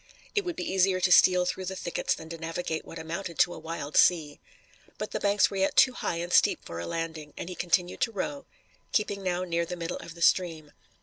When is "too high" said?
5.77-6.15